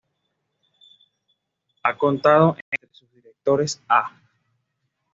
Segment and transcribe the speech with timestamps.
[1.83, 4.19] Ha contado entre sus directores aː